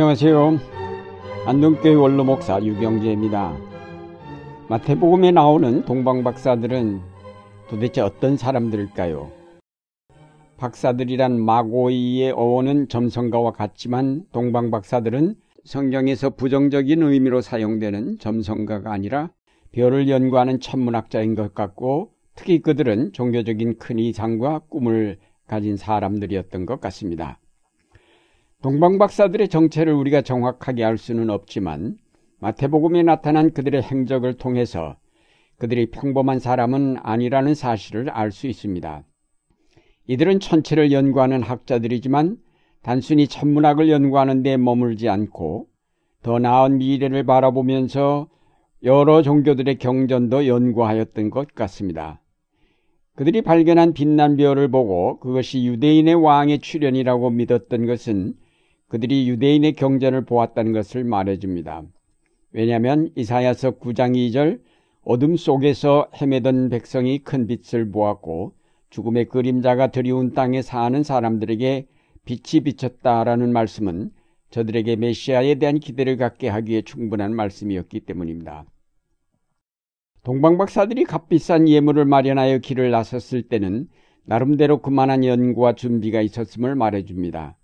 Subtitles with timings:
[0.00, 0.58] 안녕하세요.
[1.44, 3.54] 안동교회 원로 목사 유경재입니다.
[4.70, 7.02] 마태복음에 나오는 동방 박사들은
[7.68, 9.30] 도대체 어떤 사람들일까요?
[10.56, 15.34] 박사들이란 마고이의 어원은 점성가와 같지만 동방 박사들은
[15.64, 19.28] 성경에서 부정적인 의미로 사용되는 점성가가 아니라
[19.72, 27.38] 별을 연구하는 천문학자인 것 같고 특히 그들은 종교적인 큰 이상과 꿈을 가진 사람들이었던 것 같습니다.
[28.62, 31.96] 동방박사들의 정체를 우리가 정확하게 알 수는 없지만
[32.40, 34.96] 마태복음에 나타난 그들의 행적을 통해서
[35.56, 39.02] 그들이 평범한 사람은 아니라는 사실을 알 수 있습니다.
[40.08, 42.36] 이들은 천체를 연구하는 학자들이지만
[42.82, 45.66] 단순히 천문학을 연구하는 데 머물지 않고
[46.22, 48.28] 더 나은 미래를 바라보면서
[48.82, 52.20] 여러 종교들의 경전도 연구하였던 것 같습니다.
[53.14, 58.34] 그들이 발견한 빛난 별을 보고 그것이 유대인의 왕의 출현이라고 믿었던 것은
[58.90, 61.84] 그들이 유대인의 경전을 보았다는 것을 말해줍니다.
[62.52, 64.60] 왜냐하면 이사야서 9장 2절
[65.02, 68.52] 어둠 속에서 헤매던 백성이 큰 빛을 보았고
[68.90, 71.86] 죽음의 그림자가 드리운 땅에 사는 사람들에게
[72.24, 74.10] 빛이 비쳤다라는 말씀은
[74.50, 78.64] 저들에게 메시아에 대한 기대를 갖게 하기에 충분한 말씀이었기 때문입니다.
[80.24, 83.88] 동방박사들이 값비싼 예물을 마련하여 길을 나섰을 때는
[84.24, 87.56] 나름대로 그만한 연구와 준비가 있었음을 말해줍니다.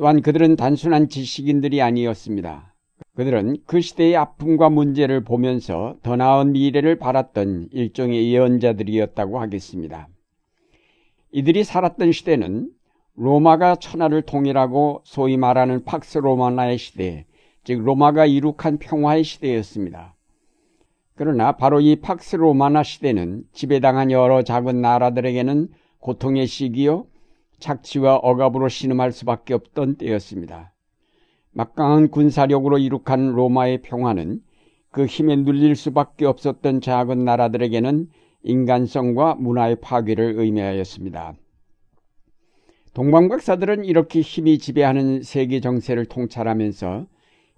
[0.00, 2.74] 또한 그들은 단순한 지식인들이 아니었습니다.
[3.16, 10.08] 그들은 그 시대의 아픔과 문제를 보면서 더 나은 미래를 바랐던 일종의 예언자들이었다고 하겠습니다.
[11.32, 12.70] 이들이 살았던 시대는
[13.14, 17.26] 로마가 천하를 통일하고 소위 말하는 팍스 로마나의 시대,
[17.64, 20.14] 즉 로마가 이룩한 평화의 시대였습니다.
[21.14, 27.04] 그러나 바로 이 팍스 로마나 시대는 지배당한 여러 작은 나라들에게는 고통의 시기요
[27.60, 30.72] 착취와 억압으로 신음할 수밖에 없던 때였습니다.
[31.52, 34.40] 막강한 군사력으로 이룩한 로마의 평화는
[34.90, 38.08] 그 힘에 눌릴 수밖에 없었던 작은 나라들에게는
[38.42, 41.34] 인간성과 문화의 파괴를 의미하였습니다.
[42.94, 47.06] 동방박사들은 이렇게 힘이 지배하는 세계 정세를 통찰하면서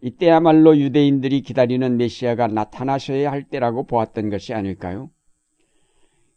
[0.02, 5.10] 이때야말로 유대인들이 기다리는 메시아가 나타나셔야 할 때라고 보았던 것이 아닐까요?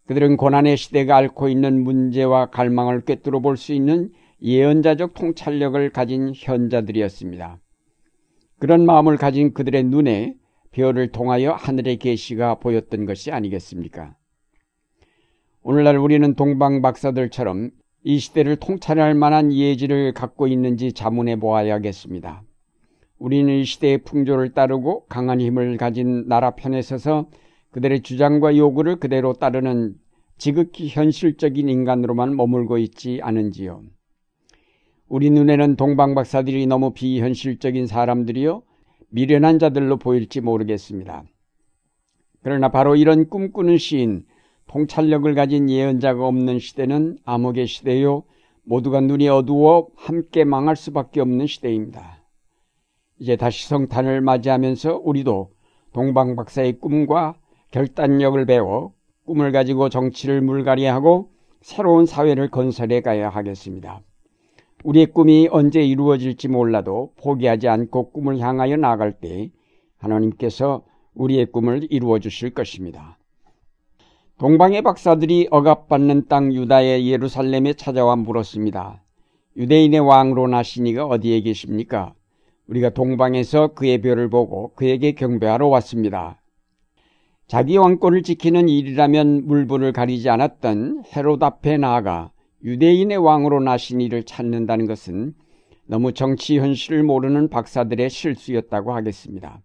[0.07, 4.11] 그들은 고난의 시대가 앓고 있는 문제와 갈망을 꿰뚫어 볼 수 있는
[4.41, 7.59] 예언자적 통찰력을 가진 현자들이었습니다.
[8.59, 10.35] 그런 마음을 가진 그들의 눈에
[10.71, 14.15] 별을 통하여 하늘의 계시가 보였던 것이 아니겠습니까?
[15.63, 17.71] 오늘날 우리는 동방 박사들처럼
[18.03, 22.43] 이 시대를 통찰할 만한 예지를 갖고 있는지 자문해 보아야겠습니다.
[23.17, 27.29] 우리는 이 시대의 풍조를 따르고 강한 힘을 가진 나라 편에 서서
[27.75, 29.95] 그들의 주장과 요구를 그대로 따르는
[30.37, 33.81] 지극히 현실적인 인간으로만 머물고 있지 않은지요.
[35.09, 38.63] 우리 눈에는 동방박사들이 너무 비현실적인 사람들이요
[39.09, 41.25] 미련한 자들로 보일지 모르겠습니다.
[42.43, 44.25] 그러나 바로 이런 꿈꾸는 시인,
[44.67, 48.23] 통찰력을 가진 예언자가 없는 시대는 암흑의 시대요
[48.63, 52.23] 모두가 눈이 어두워 함께 망할 수밖에 없는 시대입니다.
[53.19, 55.51] 이제 다시 성탄을 맞이하면서 우리도
[55.91, 57.35] 동방박사의 꿈과
[57.71, 58.93] 결단력을 배워
[59.25, 61.29] 꿈을 가지고 정치를 물갈이하고
[61.61, 64.01] 새로운 사회를 건설해 가야 하겠습니다.
[64.83, 69.49] 우리의 꿈이 언제 이루어질지 몰라도 포기하지 않고 꿈을 향하여 나갈 때
[69.97, 70.83] 하나님께서
[71.15, 73.17] 우리의 꿈을 이루어 주실 것입니다.
[74.37, 79.01] 동방의 박사들이 억압받는 땅 유다의 예루살렘에 찾아와 물었습니다.
[79.57, 82.13] 유대인의 왕으로 나신 이가 어디에 계십니까?
[82.67, 86.41] 우리가 동방에서 그의 별을 보고 그에게 경배하러 왔습니다.
[87.47, 92.31] 자기 왕권을 지키는 일이라면 물불을 가리지 않았던 헤롯 앞에 나아가
[92.63, 95.35] 유대인의 왕으로 나신 이를 찾는다는 것은
[95.85, 99.61] 너무 정치 현실을 모르는 박사들의 실수였다고 하겠습니다.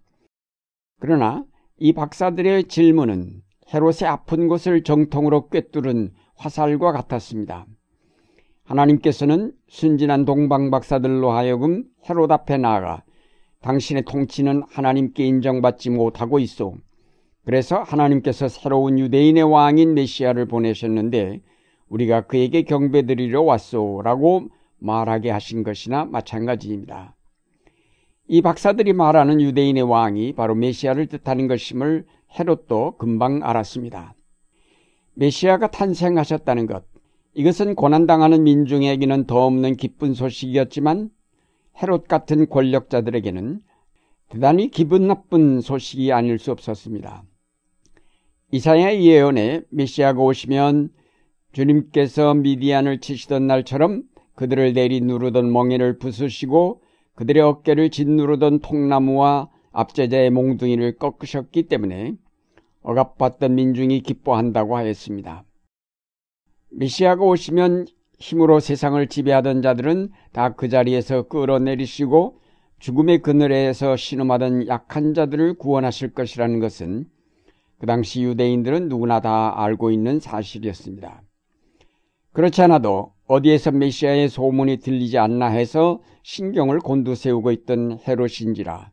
[1.01, 1.45] 그러나
[1.79, 3.41] 이 박사들의 질문은
[3.73, 7.65] 헤롯의 아픈 곳을 정통으로 꿰뚫은 화살과 같았습니다.
[8.65, 13.03] 하나님께서는 순진한 동방 박사들로 하여금 헤롯 앞에 나아가
[13.63, 16.75] 당신의 통치는 하나님께 인정받지 못하고 있어
[17.45, 21.41] 그래서 하나님께서 새로운 유대인의 왕인 메시아를 보내셨는데
[21.89, 24.49] 우리가 그에게 경배드리러 왔소라고
[24.79, 27.17] 말하게 하신 것이나 마찬가지입니다.
[28.29, 32.07] 이 박사들이 말하는 유대인의 왕이 바로 메시아를 뜻하는 것임을
[32.39, 34.15] 헤롯도 금방 알았습니다.
[35.15, 36.85] 메시아가 탄생하셨다는 것,
[37.35, 41.11] 이것은 고난당하는 민중에게는 더 없는 기쁜 소식이었지만
[41.83, 43.61] 헤롯 같은 권력자들에게는
[44.29, 47.25] 대단히 기분 나쁜 소식이 아닐 수 없었습니다.
[48.53, 50.91] 이사야의 예언에 메시아가 오시면
[51.53, 54.03] 주님께서 미디안을 치시던 날처럼
[54.35, 56.83] 그들을 내리 누르던 멍에를 부수시고
[57.15, 62.15] 그들의 어깨를 짓누르던 통나무와 압제자의 몽둥이를 꺾으셨기 때문에
[62.83, 65.45] 억압받던 민중이 기뻐한다고 하였습니다.
[66.71, 67.87] 메시아가 오시면
[68.19, 72.39] 힘으로 세상을 지배하던 자들은 다 그 자리에서 끌어내리시고
[72.81, 77.07] 죽음의 그늘에서 신음하던 약한 자들을 구원하실 것이라는 것은
[77.81, 81.23] 그 당시 유대인들은 누구나 다 알고 있는 사실이었습니다.
[82.33, 88.91] 그렇지 않아도 어디에서 메시아의 소문이 들리지 않나 해서 신경을 곤두세우고 있던 헤롯인지라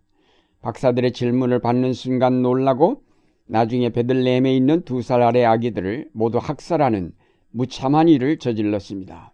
[0.62, 3.02] 박사들의 질문을 받는 순간 놀라고
[3.46, 7.12] 나중에 베들레헴에 있는 두 살 아래 아기들을 모두 학살하는
[7.52, 9.34] 무참한 일을 저질렀습니다.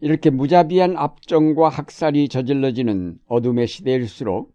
[0.00, 4.52] 이렇게 무자비한 압정과 학살이 저질러지는 어둠의 시대일수록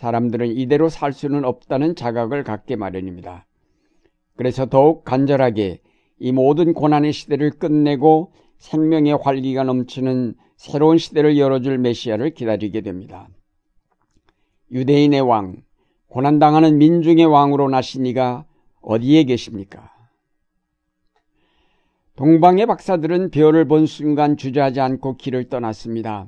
[0.00, 3.44] 사람들은 이대로 살 수는 없다는 자각을 갖게 마련입니다.
[4.34, 5.82] 그래서 더욱 간절하게
[6.18, 13.28] 이 모든 고난의 시대를 끝내고 생명의 활기가 넘치는 새로운 시대를 열어줄 메시아를 기다리게 됩니다.
[14.72, 15.56] 유대인의 왕,
[16.08, 18.46] 고난당하는 민중의 왕으로 나신 이가
[18.80, 19.90] 어디에 계십니까?
[22.16, 26.26] 동방의 박사들은 별을 본 순간 주저하지 않고 길을 떠났습니다.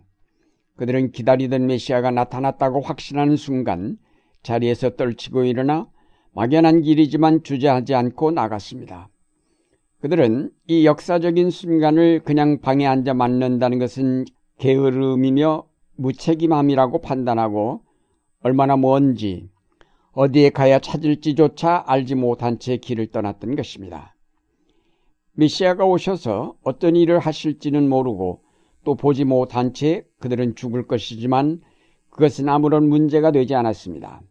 [0.83, 3.99] 그들은 기다리던 메시아가 나타났다고 확신하는 순간
[4.43, 5.87] 자리에서 떨치고 일어나
[6.33, 9.09] 막연한 길이지만 주저하지 않고 나갔습니다.
[10.01, 14.25] 그들은 이 역사적인 순간을 그냥 방에 앉아 맞는다는 것은
[14.59, 15.65] 게으름이며
[15.99, 17.83] 무책임함이라고 판단하고
[18.41, 19.51] 얼마나 먼지
[20.15, 24.17] 어디에 가야 찾을지조차 알지 못한 채 길을 떠났던 것입니다.
[25.35, 28.43] 메시아가 오셔서 어떤 일을 하실지는 모르고
[28.85, 31.61] 또 보지 못한 채 그들은 죽을 것이지만
[32.11, 34.23] 그것은 아무런 문제가 되지 않았습니다.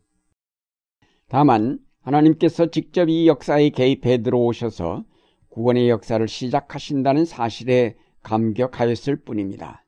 [1.27, 5.03] 다만 하나님께서 직접 이 역사에 개입해 들어오셔서
[5.50, 9.86] 구원의 역사를 시작하신다는 사실에 감격하였을 뿐입니다.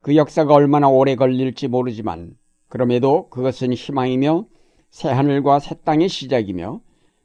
[0.00, 2.36] 그 역사가 얼마나 오래 걸릴지 모르지만
[2.68, 4.46] 그럼에도 그것은 희망이며
[4.90, 6.80] 새 하늘과 새 땅의 시작이며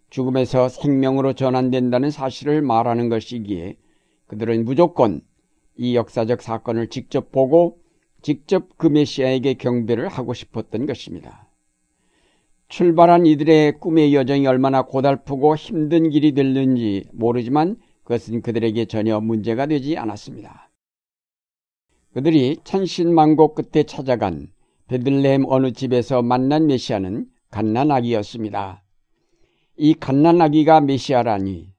[0.09, 3.77] 죽음에서 생명으로 전환된다는 사실을 말하는 것이기에
[4.27, 5.21] 그들은 무조건
[5.77, 7.79] 이 역사적 사건을 직접 보고
[8.21, 11.47] 직접 그 메시아에게 경배를 하고 싶었던 것입니다.
[12.67, 19.97] 출발한 이들의 꿈의 여정이 얼마나 고달프고 힘든 길이 될는지 모르지만 그것은 그들에게 전혀 문제가 되지
[19.97, 20.69] 않았습니다.
[22.13, 24.47] 그들이 천신만고 끝에 찾아간
[24.87, 28.83] 베들레헴 어느 집에서 만난 메시아는 갓난아기였습니다.
[29.77, 31.73] 이 갓난아기가 메시아라니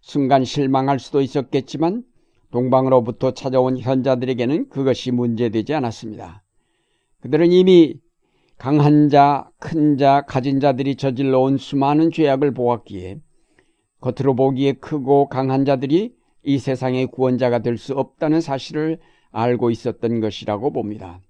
[0.00, 2.04] 순간 실망할 수도 있었겠지만
[2.54, 6.44] 동방으로부터 찾아온 현자들에게는 그것이 문제되지 않았습니다.
[7.20, 7.96] 그들은 이미
[8.58, 13.18] 강한 자, 큰 자, 가진 자들이 저질러 온 수많은 죄악을 보았기에
[14.00, 16.14] 겉으로 보기에 크고 강한 자들이
[16.44, 19.00] 이 세상의 구원자가 될 수 없다는 사실을
[19.32, 21.20] 알고 있었던 것이라고 봅니다.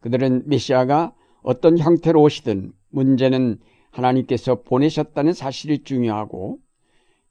[0.00, 1.14] 그들은 메시아가
[1.44, 3.60] 어떤 형태로 오시든 문제는
[3.92, 6.58] 하나님께서 보내셨다는 사실이 중요하고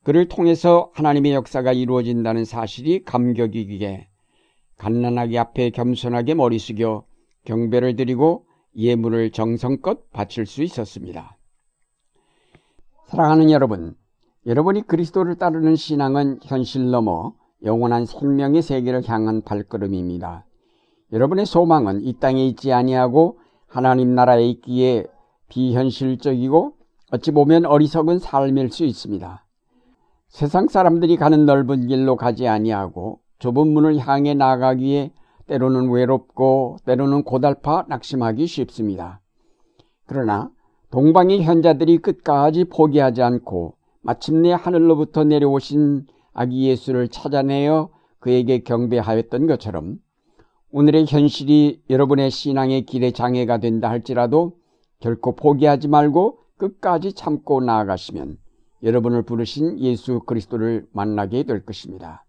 [0.03, 4.09] 그를 통해서 하나님의 역사가 이루어진다는 사실이 감격이기에
[4.77, 7.05] 갓난하게 앞에 겸손하게 머리 숙여
[7.45, 8.45] 경배를 드리고
[8.75, 11.37] 예물을 정성껏 바칠 수 있었습니다.
[13.07, 13.95] 사랑하는 여러분,
[14.45, 17.33] 여러분이 그리스도를 따르는 신앙은 현실 넘어
[17.63, 20.45] 영원한 생명의 세계를 향한 발걸음입니다.
[21.13, 25.05] 여러분의 소망은 이 땅에 있지 아니하고 하나님 나라에 있기에
[25.47, 26.73] 비현실적이고
[27.11, 29.42] 어찌 보면 어리석은 삶일 수 있습니다.
[30.33, 35.11] 세상 사람들이 가는 넓은 길로 가지 아니하고 좁은 문을 향해 나가기에
[35.45, 39.21] 때로는 외롭고 때로는 고달파 낙심하기 쉽습니다.
[40.07, 40.49] 그러나
[40.89, 49.99] 동방의 현자들이 끝까지 포기하지 않고 마침내 하늘로부터 내려오신 아기 예수를 찾아내어 그에게 경배하였던 것처럼
[50.71, 54.53] 오늘의 현실이 여러분의 신앙의 길에 장애가 된다 할지라도
[54.99, 58.39] 결코 포기하지 말고 끝까지 참고 나아가시면
[58.83, 62.25] 여러분을 부르신 예수 그리스도를 만나게 될 것입니다.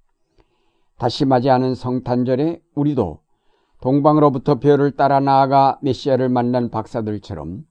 [0.98, 3.18] 다시 맞이하는 성탄절에 우리도
[3.80, 7.64] 동방으로부터 별을 따라 나아가 메시아를 만난 박사들처럼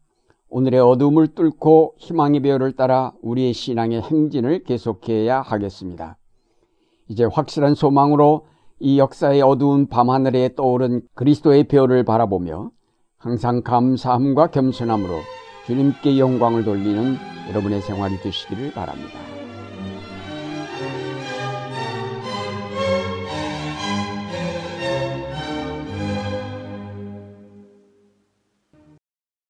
[0.49, 6.17] 오늘의 어둠을 뚫고 희망의 별을 따라 우리의 신앙의 행진을 계속해야 하겠습니다.
[7.07, 8.45] 이제 확실한 소망으로
[8.79, 12.69] 이 역사의 어두운 밤하늘에 떠오른 그리스도의 별을 바라보며
[13.17, 15.13] 항상 감사함과 겸손함으로
[15.65, 17.17] 주님께 영광을 돌리는
[17.49, 19.32] 여러분의 생활이 되시기를 바랍니다.